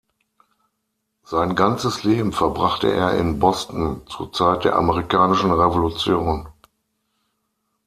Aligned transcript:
Sein 1.23 1.53
ganzes 1.55 2.03
Leben 2.03 2.31
verbrachte 2.33 2.91
er 2.91 3.19
in 3.19 3.37
Boston, 3.37 4.01
zur 4.07 4.33
Zeit 4.33 4.63
der 4.63 4.75
Amerikanischen 4.75 5.51
Revolution. 5.51 6.47